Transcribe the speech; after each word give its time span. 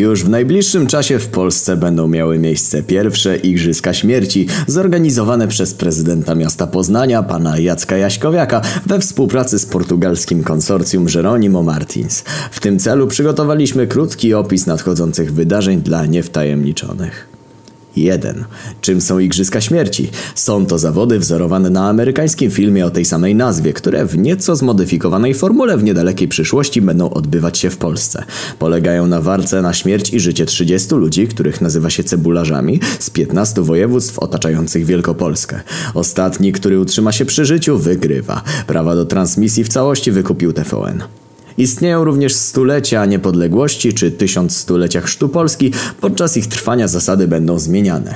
Już 0.00 0.24
w 0.24 0.28
najbliższym 0.28 0.86
czasie 0.86 1.18
w 1.18 1.28
Polsce 1.28 1.76
będą 1.76 2.08
miały 2.08 2.38
miejsce 2.38 2.82
pierwsze 2.82 3.36
Igrzyska 3.36 3.94
Śmierci, 3.94 4.46
zorganizowane 4.66 5.48
przez 5.48 5.74
prezydenta 5.74 6.34
miasta 6.34 6.66
Poznania, 6.66 7.22
pana 7.22 7.58
Jacka 7.58 7.96
Jaśkowiaka, 7.96 8.60
we 8.86 9.00
współpracy 9.00 9.58
z 9.58 9.66
portugalskim 9.66 10.44
konsorcjum 10.44 11.06
Jeronimo 11.14 11.62
Martins. 11.62 12.24
W 12.50 12.60
tym 12.60 12.78
celu 12.78 13.06
przygotowaliśmy 13.06 13.86
krótki 13.86 14.34
opis 14.34 14.66
nadchodzących 14.66 15.34
wydarzeń 15.34 15.80
dla 15.82 16.06
niewtajemniczonych. 16.06 17.39
1. 17.96 18.44
Czym 18.80 19.00
są 19.00 19.18
Igrzyska 19.18 19.60
Śmierci? 19.60 20.10
Są 20.34 20.66
to 20.66 20.78
zawody 20.78 21.18
wzorowane 21.18 21.70
na 21.70 21.88
amerykańskim 21.88 22.50
filmie 22.50 22.86
o 22.86 22.90
tej 22.90 23.04
samej 23.04 23.34
nazwie, 23.34 23.72
które 23.72 24.06
w 24.06 24.18
nieco 24.18 24.56
zmodyfikowanej 24.56 25.34
formule 25.34 25.78
w 25.78 25.84
niedalekiej 25.84 26.28
przyszłości 26.28 26.82
będą 26.82 27.10
odbywać 27.10 27.58
się 27.58 27.70
w 27.70 27.76
Polsce. 27.76 28.24
Polegają 28.58 29.06
na 29.06 29.20
walce 29.20 29.62
na 29.62 29.72
śmierć 29.72 30.14
i 30.14 30.20
życie 30.20 30.46
30 30.46 30.94
ludzi, 30.94 31.28
których 31.28 31.60
nazywa 31.60 31.90
się 31.90 32.04
cebularzami, 32.04 32.80
z 32.98 33.10
15 33.10 33.62
województw 33.62 34.18
otaczających 34.18 34.84
Wielkopolskę. 34.84 35.60
Ostatni, 35.94 36.52
który 36.52 36.80
utrzyma 36.80 37.12
się 37.12 37.24
przy 37.24 37.44
życiu, 37.44 37.78
wygrywa. 37.78 38.42
Prawa 38.66 38.94
do 38.94 39.04
transmisji 39.04 39.64
w 39.64 39.68
całości 39.68 40.12
wykupił 40.12 40.52
TVN. 40.52 41.02
Istnieją 41.60 42.04
również 42.04 42.34
stulecia 42.34 43.06
niepodległości 43.06 43.92
czy 43.92 44.10
tysiąc 44.10 44.56
stulecia 44.56 45.00
chrztu 45.00 45.28
Polski. 45.28 45.72
Podczas 46.00 46.36
ich 46.36 46.46
trwania 46.46 46.88
zasady 46.88 47.28
będą 47.28 47.58
zmieniane. 47.58 48.14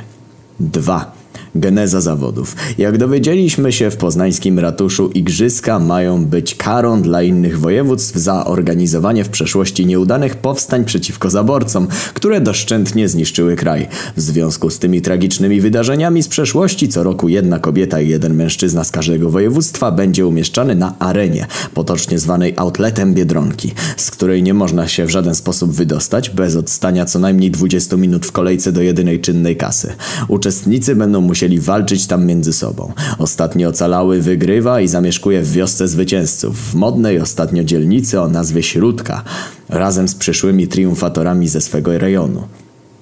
2. 0.60 1.23
Geneza 1.54 2.00
zawodów. 2.00 2.56
Jak 2.78 2.98
dowiedzieliśmy 2.98 3.72
się 3.72 3.90
w 3.90 3.96
poznańskim 3.96 4.58
ratuszu, 4.58 5.10
igrzyska 5.14 5.78
mają 5.78 6.24
być 6.24 6.54
karą 6.54 7.02
dla 7.02 7.22
innych 7.22 7.60
województw 7.60 8.16
za 8.16 8.44
organizowanie 8.44 9.24
w 9.24 9.28
przeszłości 9.28 9.86
nieudanych 9.86 10.36
powstań 10.36 10.84
przeciwko 10.84 11.30
zaborcom, 11.30 11.88
które 12.14 12.40
doszczętnie 12.40 13.08
zniszczyły 13.08 13.56
kraj. 13.56 13.88
W 14.16 14.20
związku 14.20 14.70
z 14.70 14.78
tymi 14.78 15.02
tragicznymi 15.02 15.60
wydarzeniami 15.60 16.22
z 16.22 16.28
przeszłości 16.28 16.88
co 16.88 17.02
roku 17.02 17.28
jedna 17.28 17.58
kobieta 17.58 18.00
i 18.00 18.08
jeden 18.08 18.34
mężczyzna 18.34 18.84
z 18.84 18.90
każdego 18.90 19.30
województwa 19.30 19.90
będzie 19.90 20.26
umieszczany 20.26 20.74
na 20.74 20.98
arenie, 20.98 21.46
potocznie 21.74 22.18
zwanej 22.18 22.54
outletem 22.56 23.14
Biedronki, 23.14 23.72
z 23.96 24.10
której 24.10 24.42
nie 24.42 24.54
można 24.54 24.88
się 24.88 25.06
w 25.06 25.10
żaden 25.10 25.34
sposób 25.34 25.72
wydostać 25.72 26.30
bez 26.30 26.56
odstania 26.56 27.04
co 27.04 27.18
najmniej 27.18 27.50
20 27.50 27.96
minut 27.96 28.26
w 28.26 28.32
kolejce 28.32 28.72
do 28.72 28.82
jedynej 28.82 29.20
czynnej 29.20 29.56
kasy. 29.56 29.92
Uczestnicy 30.28 30.96
będą 30.96 31.20
musieli 31.20 31.43
musieli 31.44 31.60
walczyć 31.60 32.06
tam 32.06 32.26
między 32.26 32.52
sobą. 32.52 32.92
Ostatni 33.18 33.66
ocalały 33.66 34.20
wygrywa 34.20 34.80
i 34.80 34.88
zamieszkuje 34.88 35.42
w 35.42 35.52
wiosce 35.52 35.88
zwycięzców, 35.88 36.70
w 36.70 36.74
modnej 36.74 37.20
ostatnio 37.20 37.64
dzielnicy 37.64 38.20
o 38.20 38.28
nazwie 38.28 38.62
Śródka, 38.62 39.22
razem 39.68 40.08
z 40.08 40.14
przyszłymi 40.14 40.68
triumfatorami 40.68 41.48
ze 41.48 41.60
swego 41.60 41.98
rejonu. 41.98 42.42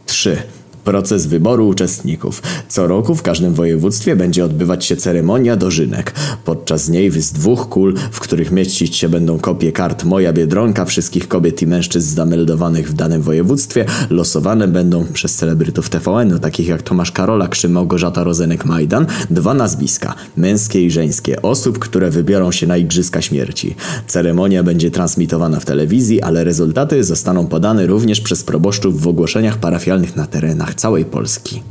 3. 0.06 0.36
Proces 0.84 1.26
wyboru 1.26 1.68
uczestników. 1.68 2.42
Co 2.68 2.86
roku 2.86 3.14
w 3.14 3.22
każdym 3.22 3.54
województwie 3.54 4.16
będzie 4.16 4.44
odbywać 4.44 4.84
się 4.84 4.96
ceremonia 4.96 5.56
dożynek. 5.56 6.14
Podczas 6.44 6.88
niej 6.88 7.10
z 7.10 7.32
dwóch 7.32 7.68
kul, 7.68 7.94
w 8.12 8.20
których 8.20 8.50
mieścić 8.50 8.96
się 8.96 9.08
będą 9.08 9.38
kopie 9.38 9.72
kart 9.72 10.04
Moja 10.04 10.32
Biedronka 10.32 10.84
wszystkich 10.84 11.28
kobiet 11.28 11.62
i 11.62 11.66
mężczyzn 11.66 12.14
zameldowanych 12.14 12.88
w 12.88 12.92
danym 12.92 13.22
województwie, 13.22 13.84
losowane 14.10 14.68
będą 14.68 15.04
przez 15.12 15.34
celebrytów 15.34 15.90
TVN-u, 15.90 16.38
takich 16.38 16.68
jak 16.68 16.82
Tomasz 16.82 17.12
Karolak 17.12 17.56
czy 17.56 17.68
Małgorzata 17.68 18.24
Rozenek-Majdan, 18.24 19.06
dwa 19.30 19.54
nazwiska, 19.54 20.14
męskie 20.36 20.84
i 20.84 20.90
żeńskie, 20.90 21.42
osób, 21.42 21.78
które 21.78 22.10
wybiorą 22.10 22.52
się 22.52 22.66
na 22.66 22.76
Igrzyska 22.76 23.22
Śmierci. 23.22 23.76
Ceremonia 24.06 24.62
będzie 24.62 24.90
transmitowana 24.90 25.60
w 25.60 25.64
telewizji, 25.64 26.22
ale 26.22 26.44
rezultaty 26.44 27.04
zostaną 27.04 27.46
podane 27.46 27.86
również 27.86 28.20
przez 28.20 28.44
proboszczów 28.44 29.00
w 29.00 29.08
ogłoszeniach 29.08 29.58
parafialnych 29.58 30.16
na 30.16 30.26
terenach 30.26 30.71
całej 30.74 31.04
Polski. 31.04 31.62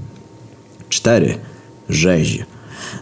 4. 0.90 1.38
Rzeź. 1.90 2.46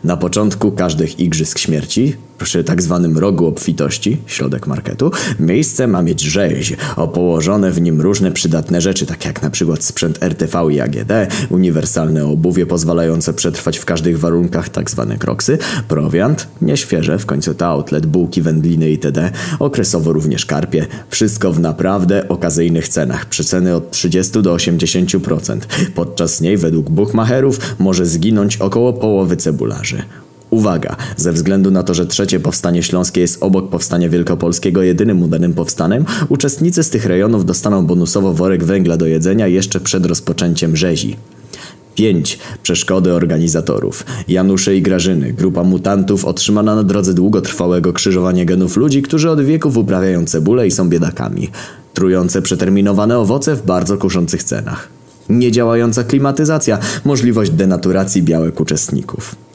Na 0.03 0.17
początku 0.17 0.71
każdych 0.71 1.19
Igrzysk 1.19 1.59
Śmierci 1.59 2.15
przy 2.39 2.63
tak 2.63 2.81
zwanym 2.81 3.17
rogu 3.17 3.47
obfitości, 3.47 4.17
środek 4.25 4.67
marketu, 4.67 5.11
miejsce 5.39 5.87
ma 5.87 6.01
mieć 6.01 6.21
rzeź, 6.21 6.73
o 6.95 7.07
położone 7.07 7.71
w 7.71 7.81
nim 7.81 8.01
różne 8.01 8.31
przydatne 8.31 8.81
rzeczy, 8.81 9.05
tak 9.05 9.25
jak 9.25 9.41
na 9.41 9.49
przykład 9.49 9.83
sprzęt 9.83 10.23
RTV 10.23 10.73
i 10.73 10.79
AGD, 10.79 11.11
uniwersalne 11.49 12.25
obuwie 12.25 12.65
pozwalające 12.65 13.33
przetrwać 13.33 13.77
w 13.77 13.85
każdych 13.85 14.19
warunkach, 14.19 14.69
tak 14.69 14.91
zwane 14.91 15.17
kroksy, 15.17 15.57
prowiant, 15.87 16.47
nieświeże, 16.61 17.19
w 17.19 17.25
końcu 17.25 17.53
to 17.53 17.65
outlet, 17.65 18.05
bułki, 18.05 18.41
wędliny 18.41 18.89
itd., 18.89 19.31
okresowo 19.59 20.13
również 20.13 20.45
karpie, 20.45 20.87
wszystko 21.09 21.53
w 21.53 21.59
naprawdę 21.59 22.27
okazyjnych 22.27 22.87
cenach, 22.87 23.25
przeceny 23.25 23.75
od 23.75 23.91
30 23.91 24.41
do 24.41 24.55
80%. 24.55 25.59
Podczas 25.95 26.41
niej, 26.41 26.57
według 26.57 26.89
buchmacherów, 26.89 27.59
może 27.79 28.05
zginąć 28.05 28.57
około 28.57 28.93
połowy 28.93 29.37
cebularzy. 29.37 30.03
Uwaga! 30.49 30.95
Ze 31.17 31.31
względu 31.31 31.71
na 31.71 31.83
to, 31.83 31.93
że 31.93 32.07
trzecie 32.07 32.39
powstanie 32.39 32.83
śląskie 32.83 33.21
jest 33.21 33.43
obok 33.43 33.69
powstania 33.69 34.09
wielkopolskiego 34.09 34.83
jedynym 34.83 35.23
udanym 35.23 35.53
powstanem, 35.53 36.05
uczestnicy 36.29 36.83
z 36.83 36.89
tych 36.89 37.05
rejonów 37.05 37.45
dostaną 37.45 37.85
bonusowo 37.85 38.33
worek 38.33 38.63
węgla 38.63 38.97
do 38.97 39.05
jedzenia 39.05 39.47
jeszcze 39.47 39.79
przed 39.79 40.05
rozpoczęciem 40.05 40.75
rzezi. 40.75 41.15
5. 41.95 42.39
Przeszkody 42.63 43.13
organizatorów. 43.13 44.05
Janusze 44.27 44.75
i 44.75 44.81
Grażyny, 44.81 45.33
grupa 45.33 45.63
mutantów 45.63 46.25
otrzymana 46.25 46.75
na 46.75 46.83
drodze 46.83 47.13
długotrwałego 47.13 47.93
krzyżowania 47.93 48.45
genów 48.45 48.77
ludzi, 48.77 49.01
którzy 49.01 49.29
od 49.29 49.41
wieków 49.41 49.77
uprawiają 49.77 50.25
cebulę 50.25 50.67
i 50.67 50.71
są 50.71 50.89
biedakami. 50.89 51.49
Trujące 51.93 52.41
przeterminowane 52.41 53.19
owoce 53.19 53.55
w 53.55 53.65
bardzo 53.65 53.97
kuszących 53.97 54.43
cenach. 54.43 54.87
Niedziałająca 55.29 56.03
klimatyzacja, 56.03 56.79
możliwość 57.05 57.51
denaturacji 57.51 58.23
białek 58.23 58.59
uczestników. 58.59 59.48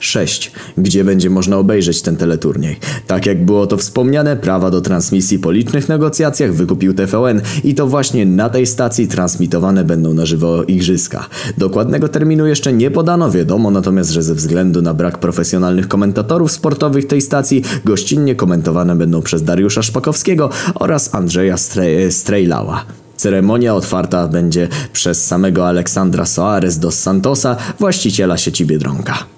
6. 0.00 0.52
Gdzie 0.78 1.04
będzie 1.04 1.30
można 1.30 1.56
obejrzeć 1.56 2.02
ten 2.02 2.16
teleturniej? 2.16 2.76
Tak 3.06 3.26
jak 3.26 3.44
było 3.44 3.66
to 3.66 3.76
wspomniane, 3.76 4.36
prawa 4.36 4.70
do 4.70 4.80
transmisji 4.80 5.38
po 5.38 5.52
licznych 5.52 5.88
negocjacjach 5.88 6.54
wykupił 6.54 6.94
TVN 6.94 7.40
i 7.64 7.74
to 7.74 7.86
właśnie 7.86 8.26
na 8.26 8.50
tej 8.50 8.66
stacji 8.66 9.08
transmitowane 9.08 9.84
będą 9.84 10.14
na 10.14 10.26
żywo 10.26 10.62
igrzyska. 10.62 11.26
Dokładnego 11.58 12.08
terminu 12.08 12.46
jeszcze 12.46 12.72
nie 12.72 12.90
podano, 12.90 13.30
wiadomo 13.30 13.70
natomiast, 13.70 14.10
że 14.10 14.22
ze 14.22 14.34
względu 14.34 14.82
na 14.82 14.94
brak 14.94 15.18
profesjonalnych 15.18 15.88
komentatorów 15.88 16.52
sportowych 16.52 17.06
tej 17.06 17.20
stacji 17.20 17.62
gościnnie 17.84 18.34
komentowane 18.34 18.96
będą 18.96 19.22
przez 19.22 19.42
Dariusza 19.44 19.82
Szpakowskiego 19.82 20.50
oraz 20.74 21.14
Andrzeja 21.14 21.56
Strejlała. 22.10 22.84
Ceremonia 23.16 23.74
otwarta 23.74 24.28
będzie 24.28 24.68
przez 24.92 25.26
samego 25.26 25.68
Aleksandra 25.68 26.26
Soares 26.26 26.78
dos 26.78 26.98
Santosa, 26.98 27.56
właściciela 27.78 28.36
sieci 28.36 28.66
Biedronka. 28.66 29.37